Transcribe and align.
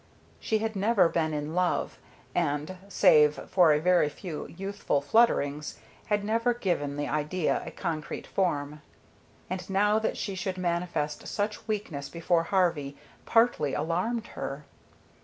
She 0.39 0.57
had 0.57 0.75
never 0.75 1.07
been 1.07 1.31
in 1.31 1.53
love, 1.53 1.99
and 2.33 2.75
save 2.89 3.35
for 3.47 3.71
a 3.71 3.79
very 3.79 4.09
few 4.09 4.47
youthful 4.47 4.99
flutterings 4.99 5.77
had 6.07 6.23
never 6.25 6.55
given 6.55 6.97
the 6.97 7.07
idea 7.07 7.61
a 7.63 7.69
concrete 7.69 8.25
form; 8.25 8.81
and 9.47 9.69
now 9.69 9.99
that 9.99 10.17
she 10.17 10.33
should 10.33 10.57
manifest 10.57 11.27
such 11.27 11.67
weakness 11.67 12.09
before 12.09 12.45
Harvey 12.45 12.97
partly 13.27 13.75
alarmed 13.75 14.25
her. 14.33 14.65